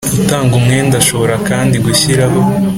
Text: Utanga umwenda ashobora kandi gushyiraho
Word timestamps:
Utanga 0.21 0.53
umwenda 0.59 0.95
ashobora 1.01 1.35
kandi 1.49 1.75
gushyiraho 1.85 2.39